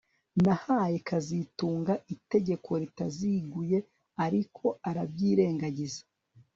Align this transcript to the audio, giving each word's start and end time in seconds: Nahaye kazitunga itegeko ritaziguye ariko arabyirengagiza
Nahaye 0.45 0.97
kazitunga 1.07 1.93
itegeko 2.15 2.69
ritaziguye 2.81 3.77
ariko 4.25 4.65
arabyirengagiza 4.89 6.01